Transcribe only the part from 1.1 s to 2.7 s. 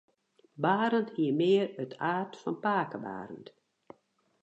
hie mear it aard fan